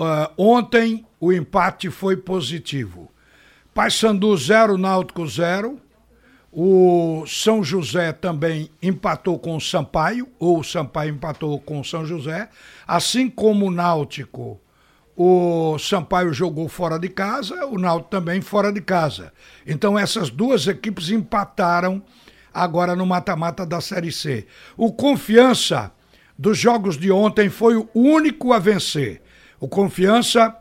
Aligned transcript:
uh, 0.00 0.32
ontem 0.36 1.06
o 1.20 1.32
empate 1.32 1.90
foi 1.90 2.16
positivo. 2.16 3.10
Paysandu 3.74 4.36
0, 4.36 4.78
Náutico 4.78 5.26
0. 5.26 5.78
O 6.52 7.24
São 7.28 7.62
José 7.62 8.12
também 8.12 8.70
empatou 8.82 9.38
com 9.38 9.56
o 9.56 9.60
Sampaio, 9.60 10.28
ou 10.36 10.58
o 10.58 10.64
Sampaio 10.64 11.14
empatou 11.14 11.60
com 11.60 11.78
o 11.78 11.84
São 11.84 12.04
José. 12.04 12.48
Assim 12.88 13.30
como 13.30 13.66
o 13.66 13.70
Náutico, 13.70 14.60
o 15.16 15.78
Sampaio 15.78 16.32
jogou 16.32 16.68
fora 16.68 16.98
de 16.98 17.08
casa, 17.08 17.66
o 17.66 17.78
Náutico 17.78 18.10
também 18.10 18.40
fora 18.40 18.72
de 18.72 18.80
casa. 18.80 19.32
Então 19.64 19.96
essas 19.96 20.28
duas 20.30 20.66
equipes 20.66 21.10
empataram 21.10 22.02
agora 22.52 22.96
no 22.96 23.06
mata-mata 23.06 23.64
da 23.64 23.80
Série 23.80 24.10
C. 24.10 24.46
O 24.76 24.92
Confiança 24.92 25.92
dos 26.36 26.58
jogos 26.58 26.96
de 26.96 27.12
ontem 27.12 27.48
foi 27.48 27.76
o 27.76 27.88
único 27.94 28.52
a 28.52 28.58
vencer. 28.58 29.22
O 29.60 29.68
Confiança 29.68 30.56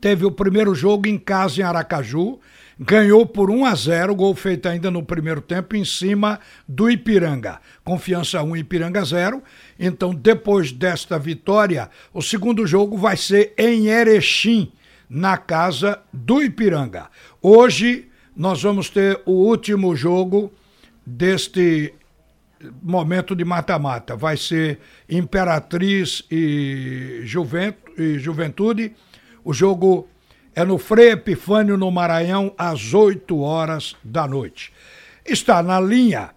teve 0.00 0.24
o 0.24 0.30
primeiro 0.30 0.72
jogo 0.72 1.08
em 1.08 1.18
casa 1.18 1.60
em 1.60 1.64
Aracaju, 1.64 2.38
ganhou 2.78 3.26
por 3.26 3.50
1 3.50 3.64
a 3.66 3.74
0, 3.74 4.14
gol 4.14 4.36
feito 4.36 4.68
ainda 4.68 4.88
no 4.88 5.02
primeiro 5.02 5.40
tempo 5.40 5.74
em 5.74 5.84
cima 5.84 6.38
do 6.66 6.88
Ipiranga. 6.88 7.60
Confiança 7.82 8.40
1, 8.40 8.56
Ipiranga 8.58 9.04
0. 9.04 9.42
Então, 9.76 10.14
depois 10.14 10.70
desta 10.70 11.18
vitória, 11.18 11.90
o 12.14 12.22
segundo 12.22 12.64
jogo 12.64 12.96
vai 12.96 13.16
ser 13.16 13.52
em 13.58 13.88
Erechim, 13.88 14.70
na 15.10 15.36
casa 15.36 16.00
do 16.12 16.40
Ipiranga. 16.40 17.08
Hoje 17.42 18.08
nós 18.36 18.62
vamos 18.62 18.90
ter 18.90 19.20
o 19.26 19.32
último 19.32 19.96
jogo 19.96 20.52
deste 21.04 21.92
momento 22.82 23.34
de 23.34 23.44
mata-mata. 23.44 24.16
Vai 24.16 24.36
ser 24.36 24.78
Imperatriz 25.08 26.24
e, 26.30 27.20
Juventude. 27.24 28.92
O 29.44 29.52
jogo 29.52 30.08
é 30.54 30.64
no 30.64 30.78
Frei 30.78 31.12
Epifânio, 31.12 31.76
no 31.76 31.90
Maranhão, 31.90 32.52
às 32.58 32.92
8 32.92 33.38
horas 33.40 33.96
da 34.02 34.26
noite. 34.26 34.72
Está 35.24 35.62
na 35.62 35.80
linha 35.80 36.30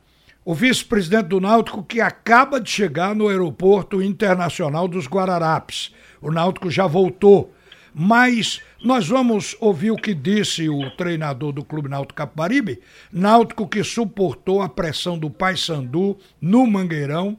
o 0.43 0.53
vice-presidente 0.53 1.27
do 1.27 1.39
Náutico 1.39 1.83
que 1.83 2.01
acaba 2.01 2.59
de 2.59 2.69
chegar 2.69 3.15
no 3.15 3.27
Aeroporto 3.27 4.01
Internacional 4.01 4.87
dos 4.87 5.07
Guararapes. 5.07 5.93
O 6.21 6.31
Náutico 6.31 6.69
já 6.69 6.87
voltou, 6.87 7.53
mas 7.93 8.61
nós 8.83 9.07
vamos 9.07 9.55
ouvir 9.59 9.91
o 9.91 9.97
que 9.97 10.13
disse 10.13 10.69
o 10.69 10.89
treinador 10.91 11.51
do 11.51 11.63
Clube 11.63 11.89
Náutico 11.89 12.15
Capibaribe, 12.15 12.79
Náutico 13.11 13.67
que 13.67 13.83
suportou 13.83 14.61
a 14.61 14.69
pressão 14.69 15.17
do 15.17 15.29
Paysandu 15.29 16.17
no 16.39 16.65
Mangueirão 16.65 17.37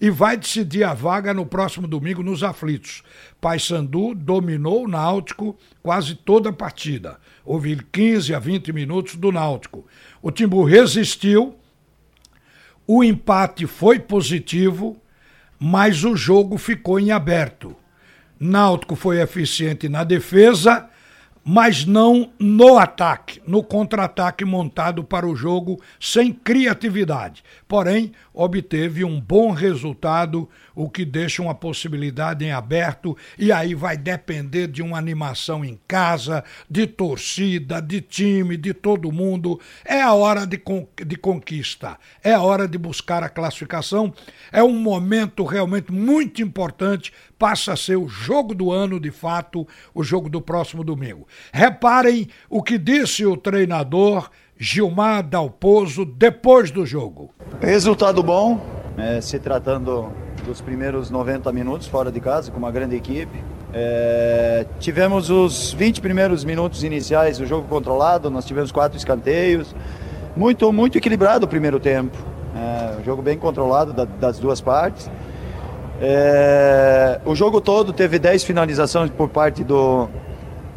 e 0.00 0.10
vai 0.10 0.36
decidir 0.36 0.84
a 0.84 0.92
vaga 0.92 1.32
no 1.32 1.46
próximo 1.46 1.86
domingo 1.86 2.22
nos 2.22 2.42
aflitos. 2.42 3.02
Paysandu 3.40 4.14
dominou 4.14 4.84
o 4.84 4.88
Náutico 4.88 5.56
quase 5.82 6.14
toda 6.14 6.50
a 6.50 6.52
partida. 6.52 7.18
Houve 7.44 7.76
15 7.90 8.34
a 8.34 8.38
20 8.38 8.72
minutos 8.72 9.16
do 9.16 9.32
Náutico. 9.32 9.86
O 10.20 10.30
Timbu 10.30 10.64
resistiu, 10.64 11.56
o 12.86 13.02
empate 13.02 13.66
foi 13.66 13.98
positivo, 13.98 15.00
mas 15.58 16.04
o 16.04 16.14
jogo 16.14 16.58
ficou 16.58 17.00
em 17.00 17.10
aberto. 17.10 17.74
Náutico 18.44 18.94
foi 18.94 19.20
eficiente 19.20 19.88
na 19.88 20.04
defesa, 20.04 20.86
mas 21.44 21.84
não 21.84 22.32
no 22.38 22.78
ataque, 22.78 23.42
no 23.46 23.62
contra-ataque 23.62 24.44
montado 24.44 25.04
para 25.04 25.26
o 25.26 25.36
jogo 25.36 25.78
sem 26.00 26.32
criatividade. 26.32 27.44
Porém, 27.68 28.12
obteve 28.32 29.04
um 29.04 29.20
bom 29.20 29.52
resultado, 29.52 30.48
o 30.74 30.88
que 30.88 31.04
deixa 31.04 31.42
uma 31.42 31.54
possibilidade 31.54 32.44
em 32.44 32.50
aberto, 32.50 33.16
e 33.38 33.52
aí 33.52 33.74
vai 33.74 33.96
depender 33.96 34.66
de 34.66 34.82
uma 34.82 34.96
animação 34.96 35.64
em 35.64 35.78
casa, 35.86 36.42
de 36.68 36.86
torcida, 36.86 37.80
de 37.80 38.00
time, 38.00 38.56
de 38.56 38.72
todo 38.72 39.12
mundo. 39.12 39.60
É 39.84 40.00
a 40.00 40.14
hora 40.14 40.46
de, 40.46 40.56
con 40.56 40.86
de 41.04 41.16
conquista, 41.16 41.98
é 42.22 42.32
a 42.32 42.40
hora 42.40 42.66
de 42.66 42.78
buscar 42.78 43.22
a 43.22 43.28
classificação. 43.28 44.12
É 44.50 44.62
um 44.62 44.78
momento 44.78 45.44
realmente 45.44 45.92
muito 45.92 46.42
importante 46.42 47.12
passa 47.38 47.74
a 47.74 47.76
ser 47.76 47.96
o 47.96 48.08
jogo 48.08 48.54
do 48.54 48.72
ano, 48.72 48.98
de 48.98 49.10
fato, 49.10 49.68
o 49.92 50.02
jogo 50.02 50.30
do 50.30 50.40
próximo 50.40 50.82
domingo. 50.82 51.26
Reparem 51.52 52.28
o 52.48 52.62
que 52.62 52.78
disse 52.78 53.24
o 53.26 53.36
treinador 53.36 54.30
Gilmar 54.56 55.22
Dalpozo 55.22 56.04
depois 56.04 56.70
do 56.70 56.86
jogo. 56.86 57.30
Resultado 57.60 58.22
bom, 58.22 58.60
é, 58.96 59.20
se 59.20 59.38
tratando 59.38 60.12
dos 60.44 60.60
primeiros 60.60 61.10
90 61.10 61.50
minutos 61.52 61.86
fora 61.86 62.12
de 62.12 62.20
casa, 62.20 62.50
com 62.50 62.58
uma 62.58 62.70
grande 62.70 62.94
equipe. 62.94 63.42
É, 63.72 64.66
tivemos 64.78 65.30
os 65.30 65.72
20 65.72 66.00
primeiros 66.00 66.44
minutos 66.44 66.84
iniciais 66.84 67.38
do 67.38 67.46
jogo 67.46 67.66
controlado, 67.66 68.30
nós 68.30 68.44
tivemos 68.44 68.70
quatro 68.70 68.96
escanteios. 68.96 69.74
Muito, 70.36 70.72
muito 70.72 70.98
equilibrado 70.98 71.46
o 71.46 71.48
primeiro 71.48 71.80
tempo. 71.80 72.16
É, 72.54 73.00
um 73.00 73.04
jogo 73.04 73.22
bem 73.22 73.36
controlado 73.36 73.92
da, 73.92 74.04
das 74.04 74.38
duas 74.38 74.60
partes. 74.60 75.10
É, 76.00 77.20
o 77.24 77.34
jogo 77.34 77.60
todo 77.60 77.92
teve 77.92 78.18
10 78.18 78.44
finalizações 78.44 79.10
por 79.10 79.28
parte 79.28 79.64
do, 79.64 80.08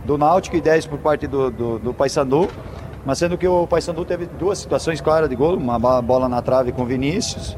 do 0.07 0.17
Náutico 0.17 0.55
e 0.55 0.61
10 0.61 0.85
por 0.85 0.99
parte 0.99 1.27
do, 1.27 1.51
do, 1.51 1.79
do 1.79 1.93
Paysandu. 1.93 2.49
Mas 3.05 3.19
sendo 3.19 3.37
que 3.37 3.47
o 3.47 3.67
Paysandu 3.67 4.05
teve 4.05 4.25
duas 4.25 4.57
situações 4.57 5.01
claras 5.01 5.29
de 5.29 5.35
gol, 5.35 5.55
uma 5.57 5.77
bola 6.01 6.27
na 6.27 6.41
trave 6.41 6.71
com 6.71 6.85
Vinícius 6.85 7.57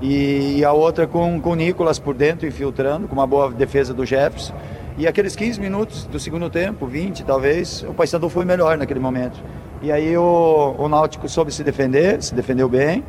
e 0.00 0.64
a 0.64 0.72
outra 0.72 1.06
com 1.06 1.40
o 1.42 1.54
Nicolas 1.54 1.98
por 1.98 2.14
dentro 2.14 2.46
infiltrando, 2.46 3.08
com 3.08 3.14
uma 3.14 3.26
boa 3.26 3.50
defesa 3.50 3.92
do 3.92 4.06
Jefferson. 4.06 4.54
E 4.96 5.06
aqueles 5.06 5.36
15 5.36 5.60
minutos 5.60 6.04
do 6.06 6.18
segundo 6.18 6.48
tempo, 6.48 6.86
20 6.86 7.24
talvez, 7.24 7.84
o 7.88 7.94
Paysandu 7.94 8.28
foi 8.28 8.44
melhor 8.44 8.78
naquele 8.78 9.00
momento. 9.00 9.40
E 9.82 9.92
aí 9.92 10.16
o, 10.16 10.74
o 10.78 10.88
Náutico 10.88 11.28
soube 11.28 11.52
se 11.52 11.62
defender, 11.62 12.20
se 12.22 12.34
defendeu 12.34 12.68
bem, 12.68 13.04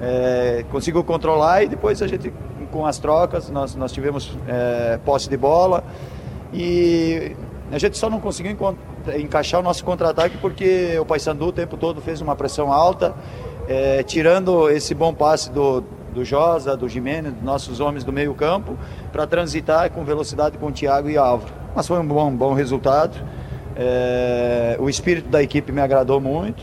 é, 0.00 0.64
conseguiu 0.70 1.02
controlar 1.02 1.62
e 1.62 1.68
depois 1.68 2.02
a 2.02 2.06
gente 2.06 2.32
com 2.70 2.86
as 2.86 2.98
trocas, 2.98 3.48
nós, 3.50 3.74
nós 3.74 3.92
tivemos 3.92 4.36
é, 4.46 4.98
posse 5.04 5.28
de 5.28 5.36
bola 5.36 5.82
e 6.52 7.34
a 7.70 7.78
gente 7.78 7.98
só 7.98 8.08
não 8.08 8.20
conseguiu 8.20 8.56
encaixar 9.18 9.60
o 9.60 9.62
nosso 9.62 9.84
contra-ataque 9.84 10.36
porque 10.38 10.96
o 11.00 11.04
Paysandu 11.04 11.46
o 11.46 11.52
tempo 11.52 11.76
todo 11.76 12.00
fez 12.00 12.20
uma 12.20 12.36
pressão 12.36 12.72
alta, 12.72 13.14
é, 13.68 14.02
tirando 14.02 14.70
esse 14.70 14.94
bom 14.94 15.12
passe 15.12 15.50
do, 15.50 15.82
do 16.14 16.24
Josa, 16.24 16.76
do 16.76 16.88
Jimenez, 16.88 17.34
dos 17.34 17.42
nossos 17.42 17.80
homens 17.80 18.04
do 18.04 18.12
meio 18.12 18.34
campo, 18.34 18.76
para 19.12 19.26
transitar 19.26 19.90
com 19.90 20.04
velocidade 20.04 20.58
com 20.58 20.66
o 20.66 20.72
Thiago 20.72 21.10
e 21.10 21.16
Álvaro. 21.16 21.52
Mas 21.74 21.86
foi 21.86 21.98
um 21.98 22.06
bom, 22.06 22.30
bom 22.34 22.54
resultado. 22.54 23.16
É, 23.76 24.76
o 24.78 24.88
espírito 24.88 25.28
da 25.28 25.42
equipe 25.42 25.70
me 25.72 25.80
agradou 25.80 26.20
muito 26.20 26.62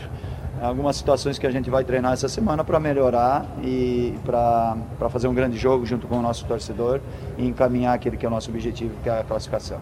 algumas 0.60 0.96
situações 0.96 1.38
que 1.38 1.46
a 1.46 1.50
gente 1.50 1.68
vai 1.68 1.84
treinar 1.84 2.12
essa 2.12 2.28
semana 2.28 2.64
para 2.64 2.80
melhorar 2.80 3.46
e 3.62 4.14
para 4.24 5.08
fazer 5.10 5.28
um 5.28 5.34
grande 5.34 5.58
jogo 5.58 5.84
junto 5.84 6.06
com 6.06 6.18
o 6.18 6.22
nosso 6.22 6.44
torcedor 6.46 7.00
e 7.36 7.46
encaminhar 7.46 7.94
aquele 7.94 8.16
que 8.16 8.24
é 8.24 8.28
o 8.28 8.32
nosso 8.32 8.50
objetivo, 8.50 8.94
que 9.02 9.08
é 9.08 9.20
a 9.20 9.24
classificação. 9.24 9.80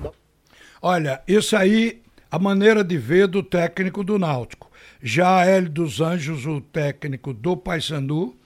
Olha, 0.85 1.23
isso 1.29 1.57
aí, 1.57 2.03
a 2.29 2.41
maneira 2.41 2.83
de 2.83 2.99
ver 2.99 3.29
do 3.29 3.41
técnico 3.41 4.03
do 4.03 4.19
Náutico. 4.19 4.69
Já 5.01 5.45
Hélio 5.45 5.71
dos 5.71 6.01
Anjos, 6.01 6.45
o 6.45 6.61
técnico 6.61 7.33
do 7.33 7.57
Paysandu, 7.57 8.37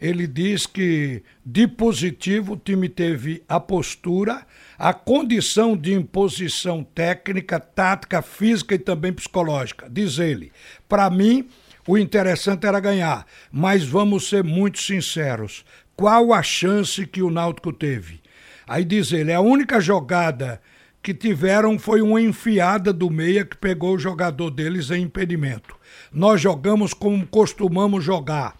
ele 0.00 0.26
diz 0.26 0.66
que 0.66 1.22
de 1.46 1.68
positivo 1.68 2.54
o 2.54 2.56
time 2.56 2.88
teve 2.88 3.44
a 3.48 3.60
postura, 3.60 4.44
a 4.76 4.92
condição 4.92 5.76
de 5.76 5.94
imposição 5.94 6.82
técnica, 6.82 7.60
tática, 7.60 8.20
física 8.20 8.74
e 8.74 8.78
também 8.78 9.12
psicológica. 9.12 9.86
Diz 9.88 10.18
ele: 10.18 10.50
para 10.88 11.08
mim, 11.08 11.48
o 11.86 11.96
interessante 11.96 12.66
era 12.66 12.80
ganhar, 12.80 13.24
mas 13.52 13.84
vamos 13.84 14.28
ser 14.28 14.42
muito 14.42 14.80
sinceros. 14.80 15.64
Qual 15.94 16.32
a 16.32 16.42
chance 16.42 17.06
que 17.06 17.22
o 17.22 17.30
Náutico 17.30 17.72
teve? 17.72 18.20
Aí 18.66 18.84
diz 18.84 19.12
ele, 19.12 19.32
a 19.32 19.40
única 19.40 19.78
jogada 19.78 20.60
que 21.04 21.12
tiveram 21.12 21.78
foi 21.78 22.00
uma 22.00 22.18
enfiada 22.18 22.90
do 22.90 23.10
meia 23.10 23.44
que 23.44 23.58
pegou 23.58 23.94
o 23.94 23.98
jogador 23.98 24.48
deles 24.48 24.90
em 24.90 25.02
impedimento. 25.02 25.76
Nós 26.10 26.40
jogamos 26.40 26.94
como 26.94 27.26
costumamos 27.26 28.02
jogar. 28.02 28.56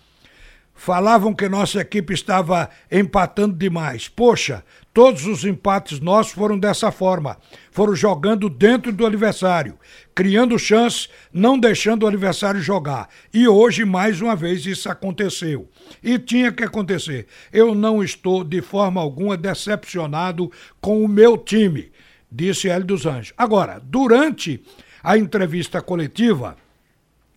Falavam 0.74 1.32
que 1.32 1.48
nossa 1.48 1.80
equipe 1.80 2.12
estava 2.12 2.68
empatando 2.92 3.56
demais. 3.56 4.08
Poxa, 4.08 4.62
todos 4.92 5.24
os 5.24 5.42
empates 5.42 6.00
nossos 6.00 6.32
foram 6.32 6.58
dessa 6.58 6.90
forma. 6.90 7.38
Foram 7.70 7.94
jogando 7.94 8.50
dentro 8.50 8.92
do 8.92 9.06
adversário, 9.06 9.78
criando 10.14 10.58
chances, 10.58 11.08
não 11.32 11.58
deixando 11.58 12.02
o 12.02 12.08
adversário 12.08 12.60
jogar. 12.60 13.08
E 13.32 13.48
hoje, 13.48 13.86
mais 13.86 14.20
uma 14.20 14.36
vez, 14.36 14.66
isso 14.66 14.90
aconteceu. 14.90 15.66
E 16.02 16.18
tinha 16.18 16.52
que 16.52 16.64
acontecer. 16.64 17.26
Eu 17.50 17.74
não 17.74 18.02
estou, 18.02 18.44
de 18.44 18.60
forma 18.60 19.00
alguma, 19.00 19.34
decepcionado 19.34 20.52
com 20.78 21.02
o 21.02 21.08
meu 21.08 21.38
time, 21.38 21.90
disse 22.34 22.68
Hélio 22.68 22.86
dos 22.86 23.06
Anjos. 23.06 23.32
Agora, 23.38 23.80
durante 23.82 24.60
a 25.02 25.16
entrevista 25.16 25.80
coletiva, 25.80 26.56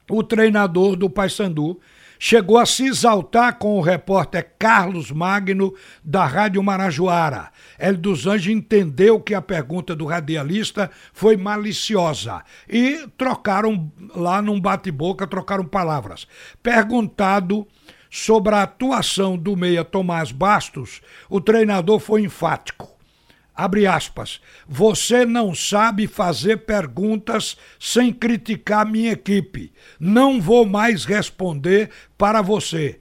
o 0.10 0.24
treinador 0.24 0.96
do 0.96 1.10
Paysandu 1.10 1.80
chegou 2.18 2.58
a 2.58 2.66
se 2.66 2.88
exaltar 2.88 3.60
com 3.60 3.78
o 3.78 3.82
repórter 3.82 4.54
Carlos 4.58 5.12
Magno, 5.12 5.76
da 6.04 6.26
Rádio 6.26 6.64
Marajoara. 6.64 7.52
Hélio 7.78 8.00
dos 8.00 8.26
Anjos 8.26 8.52
entendeu 8.52 9.20
que 9.20 9.36
a 9.36 9.42
pergunta 9.42 9.96
do 9.96 10.06
radialista 10.06 10.90
foi 11.14 11.38
maliciosa 11.38 12.44
e 12.68 13.08
trocaram 13.16 13.92
lá 14.16 14.42
num 14.42 14.60
bate-boca, 14.60 15.28
trocaram 15.28 15.66
palavras. 15.66 16.28
Perguntado 16.64 17.68
sobre 18.10 18.56
a 18.56 18.64
atuação 18.64 19.38
do 19.38 19.56
meia 19.56 19.84
Tomás 19.84 20.32
Bastos, 20.32 21.02
o 21.30 21.40
treinador 21.40 22.00
foi 22.00 22.22
enfático 22.22 22.97
abre 23.58 23.88
aspas, 23.88 24.40
você 24.68 25.26
não 25.26 25.56
sabe 25.56 26.06
fazer 26.06 26.58
perguntas 26.58 27.58
sem 27.80 28.14
criticar 28.14 28.86
minha 28.86 29.14
equipe. 29.14 29.74
Não 30.00 30.40
vou 30.40 30.64
mais 30.64 31.06
responder 31.06 31.90
para 32.16 32.44
você. 32.44 33.00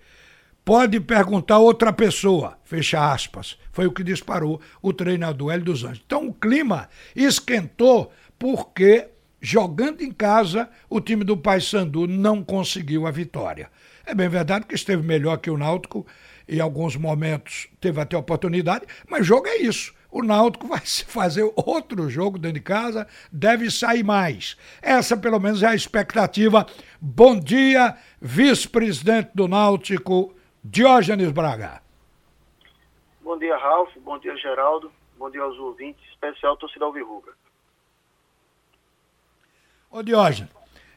Pode 0.65 0.99
perguntar 0.99 1.59
outra 1.59 1.93
pessoa, 1.93 2.59
fecha 2.65 3.13
aspas. 3.13 3.59
Foi 3.71 3.87
o 3.87 3.93
que 3.93 4.03
disparou 4.03 4.61
o 4.81 4.95
treinador 4.95 5.53
Hélio 5.53 5.67
dos 5.67 5.85
Anjos. 5.85 6.03
Então 6.05 6.27
o 6.27 6.33
clima 6.33 6.89
esquentou 7.15 8.11
porque, 8.39 9.09
jogando 9.41 10.01
em 10.01 10.11
casa, 10.11 10.71
o 10.89 11.01
time 11.01 11.23
do 11.23 11.37
Paysandu 11.37 12.07
não 12.07 12.43
conseguiu 12.43 13.07
a 13.07 13.11
vitória. 13.11 13.71
É 14.07 14.15
bem 14.15 14.29
verdade 14.29 14.65
que 14.65 14.75
esteve 14.75 15.03
melhor 15.03 15.37
que 15.37 15.51
o 15.51 15.59
Náutico, 15.59 16.07
em 16.49 16.61
alguns 16.61 16.97
momentos 16.97 17.69
teve 17.81 18.01
até 18.01 18.17
oportunidade, 18.17 18.87
mas 19.09 19.27
jogo 19.27 19.47
é 19.49 19.59
isso 19.59 19.96
o 20.11 20.23
Náutico 20.23 20.67
vai 20.67 20.81
fazer 20.81 21.51
outro 21.57 22.09
jogo 22.09 22.39
dentro 22.39 22.55
de 22.55 22.61
casa, 22.61 23.07
deve 23.31 23.71
sair 23.71 24.03
mais. 24.03 24.57
Essa, 24.81 25.17
pelo 25.17 25.39
menos, 25.39 25.63
é 25.63 25.69
a 25.69 25.75
expectativa. 25.75 26.67
Bom 27.01 27.39
dia, 27.39 27.97
vice-presidente 28.21 29.31
do 29.35 29.49
Náutico, 29.49 30.35
Diógenes 30.65 31.31
Braga. 31.31 31.83
Bom 33.21 33.39
dia, 33.39 33.57
Ralf. 33.57 33.91
Bom 34.05 34.19
dia, 34.19 34.37
Geraldo. 34.37 34.91
Bom 35.19 35.31
dia 35.31 35.43
aos 35.43 35.59
ouvintes, 35.59 36.03
especial 36.11 36.57
torcida 36.57 36.85
Alvirruga. 36.85 37.33
Ô, 39.91 40.03
Diógenes, 40.03 40.51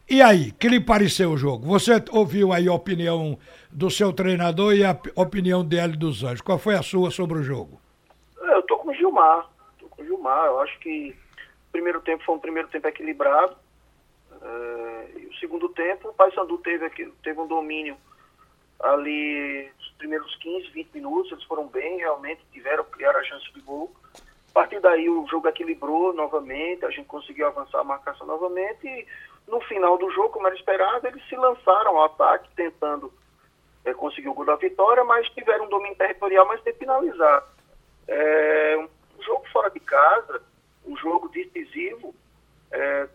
e 0.09 0.21
aí, 0.21 0.51
que 0.51 0.67
lhe 0.67 0.79
pareceu 0.79 1.31
o 1.31 1.38
jogo? 1.38 1.67
Você 1.67 2.03
ouviu 2.11 2.51
aí 2.51 2.67
a 2.67 2.73
opinião 2.73 3.38
do 3.71 3.91
seu 3.91 4.11
treinador 4.11 4.73
e 4.73 4.83
a 4.83 5.00
opinião 5.15 5.63
dele 5.63 5.95
dos 5.95 6.23
Anjos. 6.23 6.41
Qual 6.41 6.57
foi 6.57 6.75
a 6.75 6.81
sua 6.81 7.11
sobre 7.11 7.38
o 7.38 7.44
jogo? 7.44 7.78
Gilmar. 9.09 9.50
Tô 9.79 9.88
com 9.88 10.01
o 10.01 10.06
Gilmar. 10.06 10.45
Eu 10.45 10.59
acho 10.61 10.79
que 10.79 11.15
o 11.67 11.71
primeiro 11.71 12.01
tempo 12.01 12.23
foi 12.23 12.35
um 12.35 12.39
primeiro 12.39 12.67
tempo 12.69 12.88
equilibrado. 12.88 13.56
É, 14.41 15.11
e 15.17 15.25
o 15.25 15.35
segundo 15.35 15.69
tempo, 15.69 16.09
o 16.09 16.13
Paysandu 16.13 16.57
teve, 16.59 16.89
teve 17.23 17.39
um 17.39 17.47
domínio 17.47 17.97
ali 18.79 19.69
nos 19.77 19.89
primeiros 19.97 20.35
15, 20.38 20.69
20 20.69 20.94
minutos. 20.94 21.31
Eles 21.31 21.44
foram 21.45 21.67
bem, 21.67 21.97
realmente, 21.97 22.41
tiveram, 22.51 22.83
criaram 22.85 23.19
a 23.19 23.23
chance 23.23 23.51
de 23.51 23.61
gol. 23.61 23.91
A 24.15 24.51
partir 24.53 24.79
daí 24.79 25.09
o 25.09 25.27
jogo 25.27 25.47
equilibrou 25.47 26.13
novamente, 26.13 26.85
a 26.85 26.89
gente 26.89 27.06
conseguiu 27.06 27.47
avançar 27.47 27.79
a 27.79 27.83
marcação 27.83 28.25
novamente 28.25 28.88
e 28.88 29.07
no 29.47 29.61
final 29.61 29.97
do 29.97 30.09
jogo, 30.11 30.29
como 30.29 30.47
era 30.47 30.56
esperado, 30.56 31.07
eles 31.07 31.23
se 31.27 31.35
lançaram 31.35 31.97
ao 31.97 32.06
ataque 32.06 32.50
tentando 32.56 33.11
é, 33.85 33.94
conseguir 33.94 34.29
o 34.29 34.33
gol 34.33 34.45
da 34.45 34.56
vitória, 34.56 35.03
mas 35.03 35.29
tiveram 35.29 35.65
um 35.65 35.69
domínio 35.69 35.95
territorial, 35.95 36.47
mas 36.47 36.61
sem 36.63 36.73
finalizar. 36.73 37.44
É, 38.07 38.88
jogo 39.24 39.45
fora 39.51 39.69
de 39.69 39.80
casa, 39.80 40.42
um 40.86 40.95
jogo 40.98 41.30
decisivo, 41.30 42.13
é, 42.71 43.07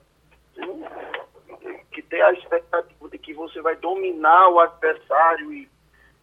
que 1.92 2.02
tem 2.02 2.22
a 2.22 2.32
expectativa 2.32 3.08
de 3.08 3.18
que 3.18 3.34
você 3.34 3.60
vai 3.60 3.76
dominar 3.76 4.48
o 4.48 4.60
adversário 4.60 5.52
e, 5.52 5.68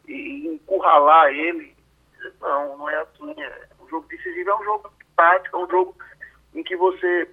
e 0.08 0.48
encurralar 0.48 1.30
ele. 1.30 1.76
Não, 2.40 2.78
não 2.78 2.90
é 2.90 3.02
assim. 3.02 3.34
É, 3.42 3.68
um 3.82 3.88
jogo 3.90 4.08
decisivo 4.08 4.50
é 4.50 4.56
um 4.56 4.64
jogo 4.64 4.92
tático, 5.16 5.58
é 5.58 5.60
um 5.60 5.70
jogo 5.70 5.96
em 6.54 6.64
que 6.64 6.76
você 6.76 7.30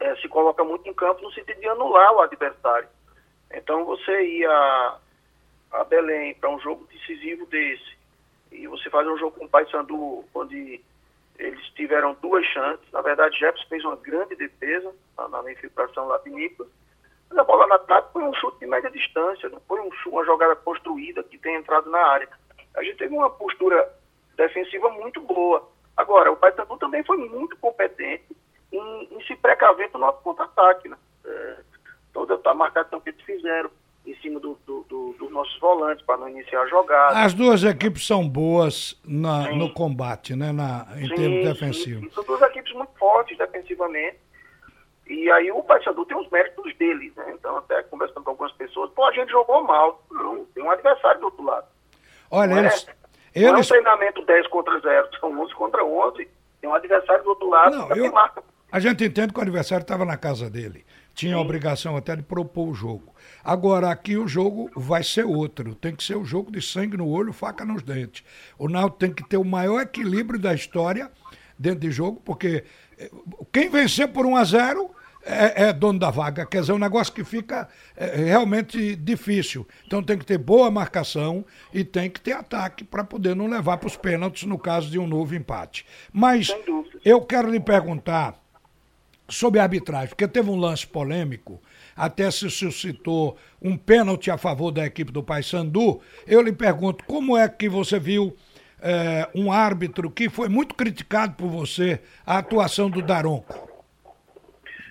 é, 0.00 0.16
se 0.16 0.28
coloca 0.28 0.64
muito 0.64 0.88
em 0.88 0.94
campo 0.94 1.22
no 1.22 1.32
sentido 1.32 1.60
de 1.60 1.68
anular 1.68 2.12
o 2.12 2.20
adversário. 2.20 2.88
Então 3.52 3.84
você 3.84 4.22
ir 4.22 4.46
a, 4.46 4.98
a 5.72 5.84
Belém 5.84 6.34
para 6.34 6.50
um 6.50 6.58
jogo 6.60 6.86
decisivo 6.86 7.46
desse, 7.46 7.96
e 8.50 8.66
você 8.66 8.88
faz 8.90 9.06
um 9.06 9.18
jogo 9.18 9.38
com 9.38 9.44
o 9.44 9.48
Paysandu, 9.48 10.24
onde 10.34 10.82
eles 11.38 11.64
tiveram 11.70 12.16
duas 12.22 12.44
chances. 12.46 12.86
Na 12.92 13.02
verdade, 13.02 13.38
Jefferson 13.38 13.68
fez 13.68 13.84
uma 13.84 13.96
grande 13.96 14.36
defesa 14.36 14.92
na, 15.16 15.42
na 15.42 15.52
infiltração 15.52 16.06
lá 16.06 16.18
de 16.18 16.30
Nicolas. 16.30 16.70
Mas 17.28 17.38
a 17.38 17.44
bola 17.44 17.66
na 17.66 17.76
ataque 17.76 18.12
foi 18.12 18.22
um 18.22 18.34
chute 18.34 18.60
de 18.60 18.66
média 18.66 18.90
distância, 18.90 19.48
não 19.48 19.60
foi 19.60 19.80
um 19.80 19.90
chute, 19.92 20.10
uma 20.10 20.24
jogada 20.24 20.54
construída 20.56 21.22
que 21.22 21.38
tem 21.38 21.56
entrado 21.56 21.90
na 21.90 21.98
área. 21.98 22.28
A 22.76 22.82
gente 22.82 22.96
teve 22.96 23.14
uma 23.14 23.30
postura 23.30 23.92
defensiva 24.36 24.90
muito 24.90 25.20
boa. 25.20 25.68
Agora, 25.96 26.30
o 26.30 26.36
Paysandu 26.36 26.76
também 26.76 27.04
foi 27.04 27.16
muito 27.16 27.56
competente 27.56 28.36
em, 28.72 29.08
em 29.10 29.24
se 29.24 29.36
precaver 29.36 29.90
do 29.90 29.98
nosso 29.98 30.20
contra-ataque. 30.22 30.88
Né? 30.88 30.96
É, 31.24 31.56
toda 32.12 32.40
a 32.44 32.54
marcação 32.54 33.00
que 33.00 33.10
eles 33.10 33.22
fizeram 33.22 33.70
em 34.06 34.14
cima 34.16 34.38
do, 34.38 34.58
do, 34.66 34.82
do, 34.88 35.14
dos 35.18 35.30
nossos 35.30 35.58
volantes 35.58 36.04
para 36.04 36.18
não 36.18 36.28
iniciar 36.28 36.60
a 36.60 36.66
jogada. 36.66 37.20
As 37.20 37.32
duas 37.32 37.64
equipes 37.64 38.06
são 38.06 38.28
boas 38.28 39.00
na, 39.04 39.50
no 39.52 39.72
combate, 39.72 40.36
né? 40.36 40.52
Na, 40.52 40.86
em 40.96 41.08
sim, 41.08 41.14
termos 41.14 41.44
defensivos. 41.44 42.14
São 42.14 42.24
duas 42.24 42.42
equipes 42.42 42.72
muito 42.74 42.92
fortes 42.98 43.36
defensivamente. 43.38 44.18
E 45.06 45.30
aí 45.30 45.50
o 45.50 45.62
Paysandu 45.62 46.04
tem 46.06 46.16
os 46.16 46.28
méritos 46.30 46.74
dele, 46.76 47.12
né? 47.16 47.34
Então, 47.34 47.56
até 47.58 47.82
conversando 47.84 48.24
com 48.24 48.30
algumas 48.30 48.52
pessoas, 48.52 48.90
pô, 48.90 49.04
a 49.04 49.12
gente 49.12 49.30
jogou 49.30 49.62
mal. 49.62 50.02
Não, 50.10 50.44
tem 50.46 50.62
um 50.62 50.70
adversário 50.70 51.20
do 51.20 51.26
outro 51.26 51.44
lado. 51.44 51.66
Olha, 52.30 52.54
não 52.54 52.58
eles, 52.60 52.86
é, 53.34 53.40
eles... 53.40 53.50
Não 53.50 53.58
é 53.58 53.60
um 53.60 53.64
treinamento 53.64 54.24
10 54.24 54.46
contra 54.48 54.78
0, 54.80 55.08
são 55.20 55.40
11 55.40 55.54
contra 55.54 55.84
11. 55.84 56.28
Tem 56.60 56.70
um 56.70 56.74
adversário 56.74 57.22
do 57.22 57.30
outro 57.30 57.48
lado 57.48 57.76
não, 57.76 57.96
eu... 57.96 58.12
marca. 58.12 58.42
A 58.72 58.80
gente 58.80 59.04
entende 59.04 59.32
que 59.32 59.38
o 59.38 59.42
adversário 59.42 59.82
estava 59.82 60.04
na 60.04 60.16
casa 60.16 60.50
dele. 60.50 60.84
Tinha 61.14 61.34
Sim. 61.34 61.38
a 61.38 61.40
obrigação 61.40 61.96
até 61.96 62.16
de 62.16 62.22
propor 62.22 62.68
o 62.68 62.74
jogo. 62.74 63.13
Agora, 63.44 63.90
aqui 63.90 64.16
o 64.16 64.26
jogo 64.26 64.70
vai 64.74 65.04
ser 65.04 65.24
outro. 65.26 65.74
Tem 65.74 65.94
que 65.94 66.02
ser 66.02 66.16
o 66.16 66.24
jogo 66.24 66.50
de 66.50 66.62
sangue 66.62 66.96
no 66.96 67.06
olho, 67.06 67.32
faca 67.32 67.64
nos 67.64 67.82
dentes. 67.82 68.24
O 68.58 68.68
Náutico 68.68 68.98
tem 68.98 69.12
que 69.12 69.28
ter 69.28 69.36
o 69.36 69.44
maior 69.44 69.82
equilíbrio 69.82 70.40
da 70.40 70.54
história 70.54 71.10
dentro 71.58 71.80
de 71.80 71.90
jogo, 71.90 72.22
porque 72.24 72.64
eh, 72.98 73.10
quem 73.52 73.68
vencer 73.68 74.08
por 74.08 74.24
1 74.24 74.36
a 74.36 74.44
0 74.44 74.90
é, 75.26 75.68
é, 75.68 75.72
dono 75.72 75.98
da 75.98 76.10
vaga. 76.10 76.44
Quer 76.44 76.60
dizer, 76.60 76.72
um 76.72 76.78
negócio 76.78 77.12
que 77.12 77.24
fica 77.24 77.68
é, 77.96 78.16
realmente 78.16 78.94
difícil. 78.94 79.66
Então 79.86 80.02
tem 80.02 80.18
que 80.18 80.26
ter 80.26 80.38
boa 80.38 80.70
marcação 80.70 81.44
e 81.72 81.82
tem 81.82 82.10
que 82.10 82.20
ter 82.20 82.32
ataque 82.32 82.84
para 82.84 83.02
poder 83.02 83.34
não 83.34 83.46
levar 83.46 83.78
para 83.78 83.86
os 83.86 83.96
pênaltis 83.96 84.44
no 84.44 84.58
caso 84.58 84.90
de 84.90 84.98
um 84.98 85.06
novo 85.06 85.34
empate. 85.34 85.86
Mas 86.12 86.54
eu 87.04 87.22
quero 87.22 87.50
lhe 87.50 87.60
perguntar 87.60 88.38
sobre 89.26 89.58
a 89.58 89.62
arbitragem, 89.62 90.08
porque 90.08 90.28
teve 90.28 90.50
um 90.50 90.56
lance 90.56 90.86
polêmico 90.86 91.60
até 91.96 92.30
se 92.30 92.50
suscitou 92.50 93.36
um 93.60 93.76
pênalti 93.76 94.30
a 94.30 94.38
favor 94.38 94.70
da 94.70 94.84
equipe 94.84 95.12
do 95.12 95.22
Paysandu. 95.22 96.00
Eu 96.26 96.42
lhe 96.42 96.52
pergunto, 96.52 97.04
como 97.04 97.36
é 97.36 97.48
que 97.48 97.68
você 97.68 97.98
viu 97.98 98.36
é, 98.80 99.28
um 99.34 99.50
árbitro 99.50 100.10
que 100.10 100.28
foi 100.28 100.48
muito 100.48 100.74
criticado 100.74 101.34
por 101.34 101.48
você, 101.48 102.00
a 102.26 102.38
atuação 102.38 102.90
do 102.90 103.00
Daronco? 103.00 103.68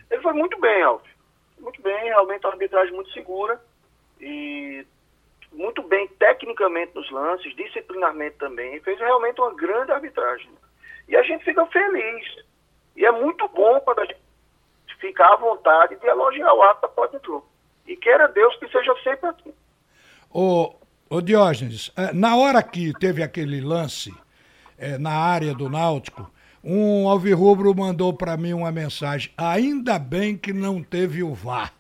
Ele 0.10 0.22
foi 0.22 0.34
muito 0.34 0.60
bem, 0.60 0.82
Alves. 0.84 1.12
Muito 1.60 1.82
bem, 1.82 2.04
realmente 2.06 2.46
uma 2.46 2.54
arbitragem 2.54 2.94
muito 2.94 3.12
segura 3.12 3.60
e 4.20 4.86
muito 5.52 5.82
bem 5.84 6.08
tecnicamente 6.20 6.94
nos 6.96 7.10
lances, 7.12 7.56
disciplinarmente 7.56 8.36
também. 8.38 8.80
Fez 8.82 9.00
realmente 9.00 9.40
uma 9.40 9.54
grande 9.54 9.92
arbitragem. 9.92 10.50
E 11.08 11.16
a 11.16 11.24
gente 11.24 11.44
fica 11.44 11.66
feliz. 11.68 12.26
E 12.96 13.06
é 13.06 13.12
muito 13.12 13.48
bom 13.48 13.80
quando 13.82 14.00
a 14.00 14.06
gente 14.06 14.23
ficar 15.04 15.34
à 15.34 15.36
vontade 15.36 15.98
de 15.98 16.08
elogiar 16.08 16.54
o 16.54 16.62
ato 16.64 16.88
o 16.88 17.26
jogo. 17.26 17.46
E 17.86 17.98
queira 17.98 18.30
Deus 18.30 18.56
que 18.56 18.68
seja 18.70 18.94
sempre 19.04 19.30
assim. 19.30 19.54
Ô, 20.32 20.74
ô 21.10 21.22
Diógenes, 21.22 21.92
é, 21.98 22.14
na 22.14 22.38
hora 22.38 22.64
que 22.64 22.94
teve 22.98 23.22
aquele 23.22 23.60
lance 23.60 24.16
é, 24.78 24.98
na 24.98 25.12
área 25.12 25.54
do 25.54 25.70
Náutico, 25.70 26.32
um 26.64 27.10
alvirrubro 27.10 27.76
mandou 27.76 28.14
para 28.14 28.38
mim 28.38 28.54
uma 28.54 28.72
mensagem. 28.72 29.34
Ainda 29.38 30.00
bem 30.00 30.38
que 30.38 30.54
não 30.54 30.82
teve 30.82 31.22
o 31.22 31.34
VAR. 31.34 31.74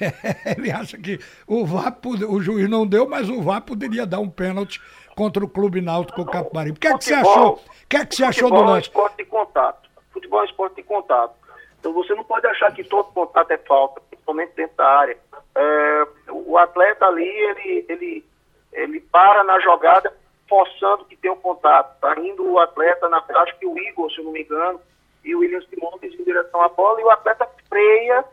Ele 0.58 0.72
acha 0.72 0.98
que 0.98 1.20
o 1.46 1.64
VAR, 1.64 1.96
o 2.28 2.42
juiz 2.42 2.68
não 2.68 2.84
deu, 2.84 3.08
mas 3.08 3.30
o 3.30 3.40
VAR 3.40 3.62
poderia 3.62 4.04
dar 4.04 4.18
um 4.18 4.28
pênalti 4.28 4.82
contra 5.14 5.44
o 5.44 5.48
Clube 5.48 5.80
Náutico 5.80 6.24
Capibari. 6.26 6.72
O 6.72 6.74
que 6.74 6.88
é 6.88 6.98
que 6.98 7.04
você 7.04 7.14
achou? 7.14 7.54
O 7.54 7.60
que 7.88 7.96
é 7.96 8.04
que 8.04 8.16
você 8.16 8.24
achou 8.24 8.50
do 8.50 8.60
lance? 8.60 8.90
Futebol 8.90 9.06
é 9.06 9.06
esporte 9.06 9.16
de 9.16 9.24
contato. 9.24 9.88
Futebol 10.12 10.42
é 10.42 10.44
esporte 10.44 10.76
de 10.76 10.82
contato. 10.82 11.45
Então 11.86 11.94
você 11.94 12.16
não 12.16 12.24
pode 12.24 12.44
achar 12.48 12.74
que 12.74 12.82
todo 12.82 13.12
contato 13.12 13.48
é 13.52 13.58
falta, 13.58 14.00
principalmente 14.10 14.54
dentro 14.56 14.76
da 14.76 14.88
área. 14.88 15.16
É, 15.54 16.06
o 16.32 16.58
atleta 16.58 17.06
ali, 17.06 17.24
ele, 17.24 17.86
ele, 17.88 18.24
ele 18.72 19.00
para 19.02 19.44
na 19.44 19.60
jogada 19.60 20.12
forçando 20.48 21.04
que 21.04 21.16
tenha 21.16 21.32
um 21.32 21.38
contato. 21.38 21.94
Está 21.94 22.18
indo 22.18 22.44
o 22.44 22.58
atleta, 22.58 23.08
na, 23.08 23.22
acho 23.36 23.56
que 23.60 23.66
o 23.66 23.78
Igor, 23.78 24.10
se 24.10 24.18
eu 24.18 24.24
não 24.24 24.32
me 24.32 24.42
engano, 24.42 24.80
e 25.24 25.32
o 25.32 25.38
William 25.38 25.60
Simões 25.60 26.02
em 26.02 26.24
direção 26.24 26.60
à 26.60 26.68
bola, 26.68 27.00
e 27.00 27.04
o 27.04 27.10
atleta 27.10 27.48
freia 27.68 28.24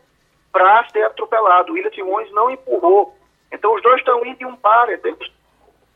para 0.50 0.88
ser 0.88 1.04
atropelado. 1.04 1.70
O 1.70 1.74
William 1.76 1.92
Simões 1.92 2.28
não 2.32 2.50
empurrou 2.50 3.16
Então 3.52 3.72
os 3.72 3.82
dois 3.84 4.00
estão 4.00 4.26
indo 4.26 4.42
em 4.42 4.46
um 4.46 4.56
par, 4.56 4.88
tem, 4.98 5.16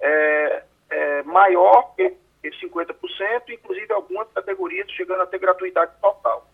é, 0.00 0.62
é, 0.88 1.22
maior 1.24 1.94
que 1.94 2.14
50%, 2.44 3.50
inclusive 3.50 3.92
algumas 3.92 4.28
categorias 4.32 4.90
chegando 4.92 5.22
a 5.22 5.26
ter 5.26 5.38
gratuidade 5.38 5.92
total. 6.00 6.48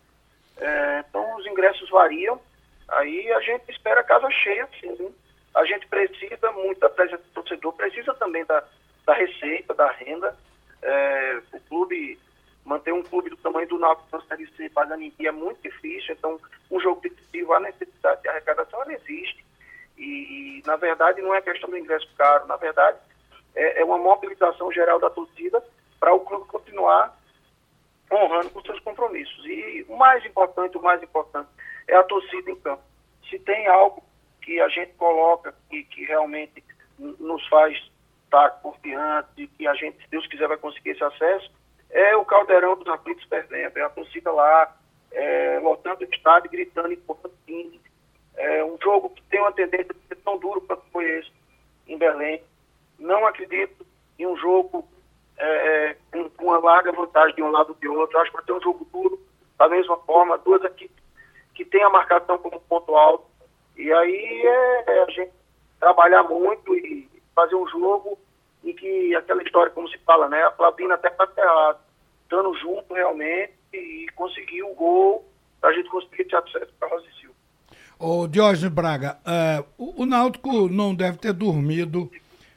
É, 0.57 1.05
então 1.07 1.37
os 1.37 1.47
ingressos 1.47 1.89
variam 1.91 2.41
Aí 2.89 3.31
a 3.33 3.41
gente 3.41 3.71
espera 3.71 4.01
a 4.01 4.05
casa 4.05 4.31
cheia, 4.31 4.67
sim. 4.81 5.15
A 5.55 5.65
gente 5.65 5.87
precisa 5.89 6.51
muito 6.53 6.81
da 6.81 6.89
presença 6.89 7.23
do 7.23 7.43
torcedor, 7.43 7.73
precisa 7.75 8.15
também 8.15 8.45
da, 8.47 8.65
da 9.05 9.13
receita, 9.15 9.75
da 9.75 9.91
renda. 9.93 10.35
É, 10.81 11.41
o 11.53 11.61
clube, 11.69 12.19
manter 12.69 12.93
um 12.93 13.03
clube 13.03 13.31
do 13.31 13.37
tamanho 13.39 13.67
do 13.67 13.79
Náutico 13.79 14.09
na 14.13 14.23
Série 14.25 14.47
C 14.55 14.69
pagando 14.69 15.03
em 15.03 15.13
dia 15.19 15.31
é 15.31 15.33
muito 15.33 15.63
difícil, 15.63 16.15
então 16.15 16.39
um 16.71 16.79
jogo 16.79 17.01
decisivo, 17.01 17.55
a 17.55 17.61
necessidade 17.61 18.21
de 18.23 18.29
arrecadação 18.29 18.83
ela 18.83 18.93
existe. 18.93 19.45
E, 19.97 20.63
na 20.67 20.77
verdade, 20.77 21.23
não 21.23 21.35
é 21.35 21.41
questão 21.41 21.71
do 21.71 21.79
ingresso 21.79 22.09
caro, 22.17 22.47
na 22.47 22.57
verdade, 22.57 22.99
é, 23.55 23.81
é 23.81 23.85
uma 23.85 23.99
mobilização 23.99 24.71
geral 24.71 25.01
da 25.01 25.11
torcida 25.11 25.65
para 25.99 26.13
o 26.15 26.21
clube 26.21 26.47
continuar 26.47 27.17
honrando 28.13 28.51
com 28.51 28.61
seus 28.63 28.79
compromissos. 28.81 29.45
E 29.45 29.85
o 29.89 29.97
mais 29.97 30.25
importante, 30.25 30.77
o 30.77 30.83
mais 30.83 31.03
importante, 31.03 31.49
é 31.89 31.97
a 31.97 32.05
torcida 32.05 32.51
em 32.51 32.57
campo. 32.57 32.83
Se 33.29 33.39
tem 33.41 33.67
algo 33.67 34.03
que 34.43 34.61
a 34.61 34.69
gente 34.69 34.93
coloca 34.95 35.55
e 35.73 35.83
que 35.83 36.05
realmente 36.05 36.63
nos 36.99 37.47
faz 37.49 37.77
estar 38.25 38.51
confiante, 38.63 39.47
que 39.57 39.67
a 39.67 39.75
gente, 39.75 40.03
se 40.03 40.11
Deus 40.11 40.27
quiser, 40.27 40.47
vai 40.47 40.57
conseguir 40.59 40.91
esse 40.91 41.03
acesso, 41.03 41.51
é 41.91 42.17
o 42.17 42.25
caldeirão 42.25 42.77
dos 42.77 42.87
aflitos 42.89 43.25
perdendo, 43.27 43.77
é 43.77 43.83
a 43.83 43.91
torcida 43.91 44.31
lá, 44.31 44.77
é, 45.13 45.59
lotando 45.61 46.05
o 46.05 46.15
estádio, 46.15 46.51
gritando, 46.51 46.93
importante. 46.93 47.81
É 48.37 48.65
um 48.65 48.79
jogo 48.83 49.11
que 49.11 49.23
tem 49.25 49.41
uma 49.41 49.53
tendência 49.53 49.93
de 49.93 50.01
ser 50.07 50.17
tão 50.17 50.39
duro 50.39 50.61
quanto 50.61 50.83
foi 50.93 51.05
esse 51.19 51.33
em 51.87 51.99
Belém. 51.99 52.43
Não 52.99 53.27
acredito 53.27 53.87
em 54.19 54.27
um 54.27 54.37
jogo 54.37 54.87
é, 55.37 55.97
com, 56.13 56.29
com 56.31 56.45
uma 56.45 56.59
larga 56.59 56.93
vantagem 56.93 57.35
de 57.35 57.43
um 57.43 57.51
lado 57.51 57.71
ou 57.71 57.75
de 57.77 57.89
outro. 57.89 58.19
Acho 58.19 58.31
que 58.31 58.37
vai 58.37 58.47
ter 58.47 58.53
um 58.53 58.61
jogo 58.61 58.87
duro, 58.93 59.21
da 59.57 59.69
mesma 59.69 59.97
forma, 59.99 60.39
duas 60.39 60.63
equipes 60.65 60.99
que 61.59 61.65
tem 61.65 61.83
a 61.83 61.91
marcação 61.91 62.39
como 62.39 62.61
ponto 62.61 62.95
alto. 62.95 63.27
E 63.77 63.93
aí 63.93 64.43
é, 64.47 64.85
é 64.87 65.03
a 65.03 65.11
gente 65.11 65.33
trabalhar 65.81 66.23
muito 66.23 66.73
e 66.77 67.11
fazer 67.35 67.57
um 67.57 67.67
jogo 67.67 68.17
em 68.65 68.75
que 68.75 69.15
aquela 69.15 69.43
história, 69.43 69.73
como 69.73 69.89
se 69.89 69.99
fala, 69.99 70.29
né? 70.29 70.43
A 70.43 70.53
Flavina 70.53 70.95
até 70.95 71.11
para 71.11 71.31
errado, 71.37 71.79
estando 72.23 72.55
junto 72.59 72.95
realmente 72.95 73.53
e 73.73 74.07
conseguir 74.15 74.63
o 74.63 74.75
gol 74.75 75.25
para 75.61 75.71
a 75.71 75.73
gente 75.73 75.89
conseguir 75.89 76.25
ter 76.25 76.37
acesso 76.37 76.73
para 76.79 76.89
Rosa 76.89 77.07
Silva. 77.21 77.35
Ô 77.99 78.27
Diógenes 78.29 78.73
Braga, 78.73 79.19
uh, 79.27 79.67
o, 79.77 80.03
o 80.03 80.07
Náutico 80.07 80.69
não 80.69 80.95
deve 80.95 81.19
ter 81.19 81.33
dormido 81.33 82.11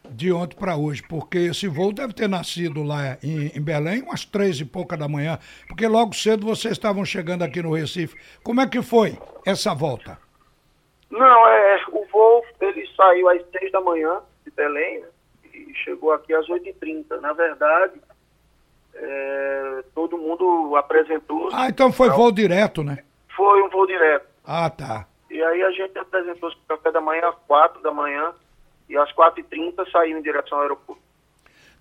de 0.10 0.32
ontem 0.32 0.58
para 0.58 0.76
hoje, 0.76 1.02
porque 1.04 1.38
esse 1.38 1.68
voo 1.68 1.94
deve 1.94 2.14
ter 2.14 2.28
nascido 2.28 2.84
lá 2.84 3.18
em, 3.24 3.48
em, 3.56 3.62
Belém 3.62 4.02
umas 4.02 4.26
três 4.26 4.60
e 4.60 4.66
pouca 4.66 4.98
da 4.98 5.08
manhã, 5.08 5.40
porque 5.68 5.88
logo 5.88 6.14
cedo 6.14 6.46
vocês 6.46 6.74
estavam 6.74 7.06
chegando 7.06 7.44
aqui 7.44 7.62
no 7.62 7.74
Recife. 7.74 8.16
Como 8.44 8.62
é 8.62 8.68
que 8.68 8.82
foi 8.82 9.18
essa 9.46 9.74
volta? 9.74 10.20
Não, 11.10 11.48
é, 11.48 11.84
o 11.92 12.06
voo 12.12 12.44
ele 12.60 12.88
saiu 12.96 13.30
às 13.30 13.42
seis 13.52 13.72
da 13.72 13.82
manhã 13.82 14.22
de 14.46 14.52
Belém 14.52 15.00
né, 15.00 15.08
e 15.08 15.21
chegou 15.84 16.12
aqui 16.12 16.34
às 16.34 16.48
oito 16.50 16.68
e 16.68 16.74
trinta. 16.74 17.20
Na 17.22 17.34
verdade, 17.34 18.00
é, 18.94 19.84
todo 19.94 20.18
mundo 20.18 20.76
apresentou. 20.76 21.50
Ah, 21.52 21.68
então 21.68 21.92
foi 21.92 22.10
voo 22.10 22.32
direto, 22.32 22.84
né? 22.84 23.00
Foi 23.36 23.62
um 23.62 23.70
voo 23.70 23.88
direto. 23.88 24.26
Ah, 24.46 24.70
tá. 24.70 25.08
E 25.30 25.42
aí 25.42 25.64
a 25.64 25.72
gente 25.72 25.98
apresentou-se 25.98 26.58
para 26.68 26.78
café 26.78 26.92
da 26.92 27.02
manhã 27.02 27.30
às 27.30 27.36
quatro 27.48 27.82
da 27.82 27.92
manhã 27.92 28.34
e 28.90 28.98
às 28.98 29.12
4h30 29.14 29.90
saiu 29.92 30.18
em 30.18 30.22
direção 30.22 30.58
ao 30.58 30.64
aeroporto. 30.64 31.02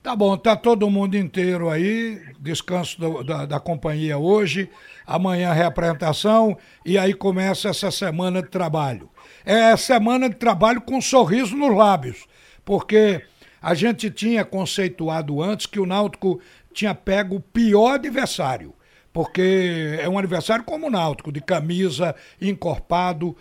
Tá 0.02 0.16
bom, 0.16 0.34
tá 0.34 0.56
todo 0.56 0.88
mundo 0.88 1.14
inteiro 1.14 1.68
aí, 1.68 2.18
descanso 2.38 2.98
do, 2.98 3.22
da, 3.22 3.44
da 3.44 3.60
companhia 3.60 4.16
hoje, 4.16 4.70
amanhã 5.06 5.52
reapresentação 5.52 6.56
e 6.86 6.96
aí 6.96 7.12
começa 7.12 7.68
essa 7.68 7.90
semana 7.90 8.40
de 8.40 8.48
trabalho. 8.48 9.10
É 9.44 9.76
semana 9.76 10.30
de 10.30 10.36
trabalho 10.36 10.80
com 10.80 10.96
um 10.96 11.02
sorriso 11.02 11.54
nos 11.54 11.76
lábios, 11.76 12.26
porque 12.64 13.22
a 13.60 13.74
gente 13.74 14.10
tinha 14.10 14.44
conceituado 14.44 15.42
antes 15.42 15.66
que 15.66 15.80
o 15.80 15.86
Náutico 15.86 16.40
tinha 16.72 16.94
pego 16.94 17.36
o 17.36 17.40
pior 17.40 17.94
adversário 17.94 18.74
porque 19.12 19.98
é 20.00 20.08
um 20.08 20.18
aniversário 20.18 20.64
como 20.64 20.86
o 20.86 20.90
Náutico, 20.90 21.32
de 21.32 21.40
camisa, 21.40 22.14
encorpado, 22.40 23.36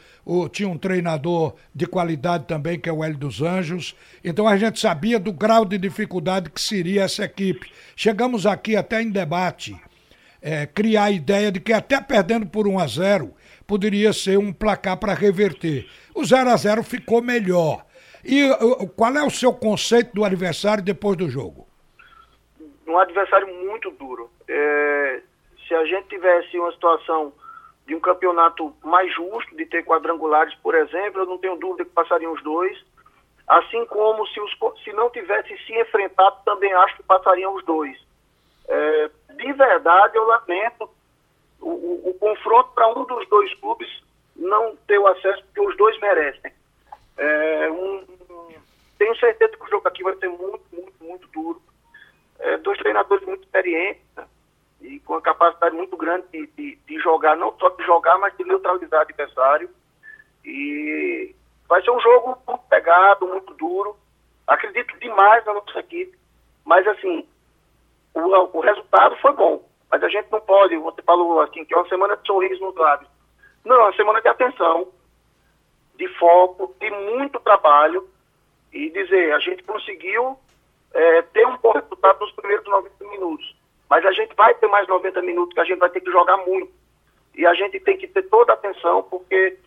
tinha 0.51 0.67
um 0.67 0.77
treinador 0.77 1.55
de 1.73 1.85
qualidade 1.85 2.45
também, 2.45 2.79
que 2.79 2.89
é 2.89 2.91
o 2.91 3.03
Hélio 3.03 3.17
dos 3.17 3.41
Anjos. 3.41 3.95
Então 4.23 4.47
a 4.47 4.57
gente 4.57 4.79
sabia 4.79 5.19
do 5.19 5.31
grau 5.31 5.63
de 5.65 5.77
dificuldade 5.77 6.49
que 6.49 6.61
seria 6.61 7.03
essa 7.03 7.23
equipe. 7.23 7.71
Chegamos 7.95 8.45
aqui 8.45 8.75
até 8.75 9.01
em 9.01 9.11
debate, 9.11 9.79
é, 10.41 10.65
criar 10.65 11.05
a 11.05 11.11
ideia 11.11 11.51
de 11.51 11.59
que 11.59 11.73
até 11.73 12.01
perdendo 12.01 12.47
por 12.47 12.67
1 12.67 12.79
a 12.79 12.87
0 12.87 13.33
poderia 13.67 14.11
ser 14.11 14.39
um 14.39 14.51
placar 14.51 14.97
para 14.97 15.13
reverter. 15.13 15.85
O 16.15 16.25
0 16.25 16.49
a 16.49 16.57
0 16.57 16.81
ficou 16.81 17.21
melhor. 17.21 17.85
E 18.23 18.49
qual 18.95 19.15
é 19.15 19.23
o 19.23 19.29
seu 19.29 19.53
conceito 19.53 20.13
do 20.13 20.23
adversário 20.23 20.83
depois 20.83 21.17
do 21.17 21.29
jogo? 21.29 21.67
Um 22.87 22.97
adversário 22.97 23.47
muito 23.47 23.91
duro. 23.91 24.29
É, 24.47 25.21
se 25.67 25.73
a 25.73 25.85
gente 25.85 26.09
tivesse 26.09 26.57
uma 26.57 26.71
situação 26.71 27.31
de 27.85 27.95
um 27.95 27.99
campeonato 27.99 28.73
mais 28.83 29.13
justo, 29.13 29.55
de 29.55 29.65
ter 29.65 29.83
quadrangulares, 29.83 30.53
por 30.55 30.75
exemplo, 30.75 31.21
eu 31.21 31.25
não 31.25 31.37
tenho 31.37 31.55
dúvida 31.57 31.85
que 31.85 31.91
passariam 31.91 32.33
os 32.33 32.43
dois. 32.43 32.77
Assim 33.47 33.83
como 33.87 34.27
se, 34.27 34.39
os, 34.39 34.51
se 34.83 34.93
não 34.93 35.09
tivesse 35.09 35.57
se 35.65 35.73
enfrentado, 35.73 36.37
também 36.45 36.71
acho 36.73 36.97
que 36.97 37.03
passariam 37.03 37.55
os 37.55 37.65
dois. 37.65 37.97
É, 38.67 39.09
de 39.35 39.53
verdade, 39.53 40.15
eu 40.15 40.25
lamento 40.25 40.89
o, 41.59 41.69
o, 41.69 42.09
o 42.09 42.13
confronto 42.15 42.69
para 42.75 42.87
um 42.89 43.05
dos 43.05 43.27
dois 43.27 43.53
clubes 43.55 43.87
não 44.35 44.75
ter 44.87 44.99
o 44.99 45.07
acesso, 45.07 45.43
porque 45.45 45.61
os 45.61 45.75
dois 45.77 45.99
merecem. 45.99 46.51
É, 47.19 47.69
um, 47.69 48.05
tenho 48.97 49.15
certeza 49.17 49.55
que 49.57 49.63
o 49.63 49.69
jogo 49.69 49.87
aqui 49.87 50.01
vai 50.03 50.15
ser 50.15 50.29
muito, 50.29 50.63
muito, 50.71 51.03
muito 51.03 51.27
duro. 51.27 51.61
É, 52.39 52.57
dois 52.57 52.77
treinadores 52.79 53.25
muito 53.27 53.43
experientes, 53.43 54.01
né? 54.15 54.25
e 54.81 54.99
com 55.01 55.13
uma 55.13 55.21
capacidade 55.21 55.75
muito 55.75 55.97
grande 55.97 56.25
de, 56.31 56.47
de, 56.47 56.75
de, 56.87 56.99
jogar, 56.99 57.35
não 57.35 57.53
só 57.59 57.67
de 57.69 57.83
jogar, 57.83 58.17
mas 58.17 58.35
de 58.37 58.45
neutralizar 58.45 58.99
o 58.99 59.03
adversário. 59.03 59.69
E 60.45 61.35
vai 61.67 61.81
ser 61.83 61.91
um 61.91 61.99
jogo 61.99 62.37
muito 62.47 62.63
pegado, 62.69 63.27
muito 63.27 63.53
duro. 63.55 63.97
Acredito 64.47 64.97
demais 64.99 65.43
na 65.45 65.53
nossa 65.53 65.79
equipe. 65.79 66.17
Mas 66.63 66.87
assim, 66.87 67.27
o, 68.13 68.21
o 68.21 68.59
resultado 68.61 69.17
foi 69.17 69.33
bom. 69.33 69.61
Mas 69.91 70.01
a 70.03 70.07
gente 70.07 70.31
não 70.31 70.39
pode, 70.39 70.77
você 70.77 71.01
falou 71.01 71.41
assim, 71.41 71.65
que 71.65 71.73
é 71.73 71.77
uma 71.77 71.89
semana 71.89 72.15
de 72.15 72.25
sorriso 72.25 72.61
nos 72.63 72.75
lábios. 72.75 73.09
Não, 73.65 73.75
é 73.75 73.83
uma 73.83 73.95
semana 73.95 74.21
de 74.21 74.27
atenção, 74.29 74.87
de 75.99 76.07
foco, 76.17 76.73
de 76.79 76.89
muito 76.89 77.39
trabalho 77.41 78.07
e 78.71 78.89
dizer, 78.89 79.33
a 79.33 79.39
gente 79.39 79.61
conseguiu 79.63 80.39
é, 80.93 81.21
ter 81.21 81.45
um 81.45 81.57
bom 81.57 81.73
resultado 81.73 82.19
nos 82.21 82.31
primeiros 82.31 82.65
90 82.65 83.05
minutos. 83.09 83.55
Mas 83.89 84.05
a 84.05 84.11
gente 84.13 84.33
vai 84.35 84.53
ter 84.55 84.67
mais 84.67 84.87
90 84.87 85.21
minutos 85.21 85.53
que 85.53 85.59
a 85.59 85.65
gente 85.65 85.79
vai 85.79 85.89
ter 85.89 85.99
que 85.99 86.11
jogar 86.11 86.37
muito. 86.37 86.71
E 87.35 87.45
a 87.45 87.53
gente 87.53 87.79
tem 87.81 87.97
que 87.97 88.07
ter 88.07 88.23
toda 88.23 88.53
a 88.53 88.55
atenção, 88.55 89.03
porque 89.03 89.57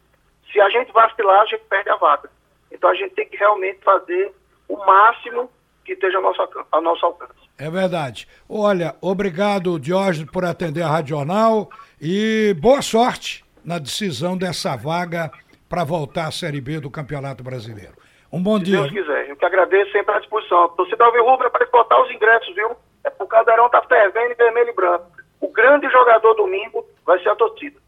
se 0.50 0.60
a 0.60 0.70
gente 0.70 0.90
vacilar, 0.92 1.42
a 1.42 1.46
gente 1.46 1.64
perde 1.64 1.90
a 1.90 1.96
vaga. 1.96 2.30
Então 2.70 2.88
a 2.88 2.94
gente 2.94 3.14
tem 3.14 3.28
que 3.28 3.36
realmente 3.36 3.80
fazer 3.84 4.32
o 4.68 4.76
máximo 4.78 5.50
que 5.84 5.92
esteja 5.92 6.18
a 6.18 6.20
nosso, 6.20 6.40
a 6.70 6.80
nosso 6.80 7.04
alcance. 7.04 7.32
É 7.58 7.68
verdade. 7.68 8.26
Olha, 8.48 8.96
obrigado, 9.00 9.78
Diógenes, 9.78 10.30
por 10.30 10.44
atender 10.44 10.82
a 10.82 10.88
Rádio 10.88 11.16
Jornal 11.16 11.68
e 12.00 12.54
boa 12.58 12.80
sorte 12.80 13.44
na 13.64 13.78
decisão 13.78 14.36
dessa 14.36 14.76
vaga 14.76 15.30
para 15.72 15.84
voltar 15.84 16.26
à 16.26 16.30
Série 16.30 16.60
B 16.60 16.80
do 16.80 16.90
Campeonato 16.90 17.42
Brasileiro. 17.42 17.94
Um 18.30 18.42
bom 18.42 18.58
Se 18.58 18.64
dia. 18.64 18.82
Se 18.82 18.90
Deus 18.90 19.06
quiser. 19.06 19.30
Eu 19.30 19.36
que 19.36 19.44
agradeço 19.46 19.90
sempre 19.90 20.14
à 20.14 20.18
disposição. 20.18 20.68
Torcida 20.76 21.02
Alvirrubra 21.02 21.48
para 21.48 21.64
esgotar 21.64 21.98
os 22.02 22.10
ingressos, 22.10 22.54
viu? 22.54 22.76
É 23.02 23.08
pro 23.08 23.26
Cadeirão 23.26 23.70
tá 23.70 23.80
fervendo 23.88 24.32
em 24.32 24.36
vermelho 24.36 24.68
e 24.68 24.74
branco. 24.74 25.06
O 25.40 25.48
grande 25.48 25.90
jogador 25.90 26.34
domingo 26.34 26.86
vai 27.06 27.18
ser 27.22 27.30
a 27.30 27.36
torcida. 27.36 27.80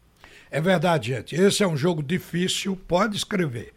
É 0.49 0.59
verdade, 0.59 1.13
gente. 1.13 1.35
Esse 1.35 1.63
é 1.63 1.67
um 1.67 1.77
jogo 1.77 2.01
difícil, 2.01 2.75
pode 2.87 3.17
escrever. 3.17 3.71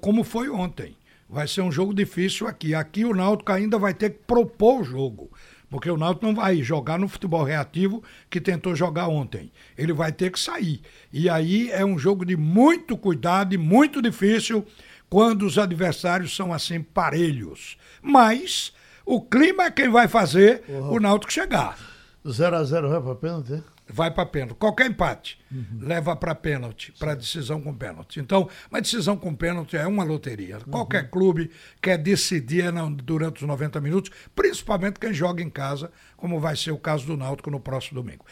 Como 0.00 0.24
foi 0.24 0.48
ontem. 0.48 0.96
Vai 1.30 1.46
ser 1.46 1.60
um 1.60 1.70
jogo 1.70 1.94
difícil 1.94 2.48
aqui. 2.48 2.74
Aqui 2.74 3.04
o 3.04 3.14
Náutico 3.14 3.52
ainda 3.52 3.78
vai 3.78 3.94
ter 3.94 4.10
que 4.10 4.18
propor 4.26 4.80
o 4.80 4.84
jogo. 4.84 5.30
Porque 5.74 5.90
o 5.90 5.96
Náutico 5.96 6.24
não 6.24 6.36
vai 6.36 6.62
jogar 6.62 7.00
no 7.00 7.08
futebol 7.08 7.42
reativo 7.42 8.00
que 8.30 8.40
tentou 8.40 8.76
jogar 8.76 9.08
ontem. 9.08 9.50
Ele 9.76 9.92
vai 9.92 10.12
ter 10.12 10.30
que 10.30 10.38
sair. 10.38 10.80
E 11.12 11.28
aí 11.28 11.68
é 11.72 11.84
um 11.84 11.98
jogo 11.98 12.24
de 12.24 12.36
muito 12.36 12.96
cuidado 12.96 13.56
e 13.56 13.58
muito 13.58 14.00
difícil 14.00 14.64
quando 15.10 15.44
os 15.44 15.58
adversários 15.58 16.36
são 16.36 16.52
assim 16.52 16.80
parelhos. 16.80 17.76
Mas 18.00 18.72
o 19.04 19.20
clima 19.20 19.64
é 19.64 19.70
quem 19.72 19.88
vai 19.88 20.06
fazer 20.06 20.62
uhum. 20.68 20.92
o 20.92 21.00
Náutico 21.00 21.32
chegar. 21.32 21.76
0 22.24 22.54
a 22.54 22.62
0 22.62 22.90
vai 22.90 23.02
para 23.02 23.14
pênalti? 23.16 23.64
Vai 23.86 24.10
para 24.10 24.24
pênalti. 24.24 24.54
Qualquer 24.54 24.86
empate 24.86 25.38
uhum. 25.52 25.78
leva 25.80 26.16
para 26.16 26.34
pênalti, 26.34 26.92
para 26.98 27.14
decisão 27.14 27.60
com 27.60 27.74
pênalti. 27.74 28.18
Então, 28.18 28.48
uma 28.70 28.80
decisão 28.80 29.16
com 29.16 29.34
pênalti 29.34 29.76
é 29.76 29.86
uma 29.86 30.04
loteria. 30.04 30.56
Uhum. 30.56 30.72
Qualquer 30.72 31.10
clube 31.10 31.50
quer 31.82 31.98
decidir 31.98 32.72
durante 33.02 33.42
os 33.42 33.48
90 33.48 33.80
minutos, 33.80 34.10
principalmente 34.34 34.98
quem 34.98 35.12
joga 35.12 35.42
em 35.42 35.50
casa, 35.50 35.92
como 36.16 36.40
vai 36.40 36.56
ser 36.56 36.70
o 36.70 36.78
caso 36.78 37.06
do 37.06 37.16
Náutico 37.16 37.50
no 37.50 37.60
próximo 37.60 38.02
domingo. 38.02 38.24